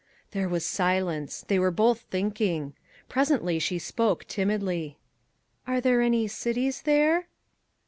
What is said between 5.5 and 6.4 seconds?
"Are there any